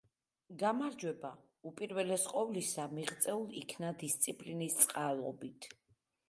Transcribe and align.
გამარჯვება, 0.61 1.29
უპირველეს 1.71 2.25
ყოვლისა, 2.31 2.87
მიღწეულ 2.95 3.45
იქნა 3.61 3.93
დისციპლინის 4.05 4.81
წყალობით. 4.81 5.71